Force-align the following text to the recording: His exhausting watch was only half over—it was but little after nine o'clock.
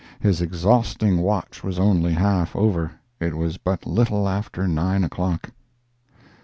His 0.19 0.41
exhausting 0.41 1.19
watch 1.21 1.63
was 1.63 1.77
only 1.77 2.13
half 2.13 2.55
over—it 2.55 3.37
was 3.37 3.57
but 3.57 3.85
little 3.85 4.27
after 4.27 4.67
nine 4.67 5.03
o'clock. 5.03 5.51